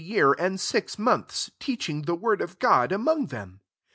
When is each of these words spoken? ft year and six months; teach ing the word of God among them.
ft 0.01 0.07
year 0.07 0.33
and 0.39 0.59
six 0.59 0.97
months; 0.97 1.51
teach 1.59 1.87
ing 1.87 2.01
the 2.01 2.15
word 2.15 2.41
of 2.41 2.57
God 2.57 2.91
among 2.91 3.27
them. 3.27 3.59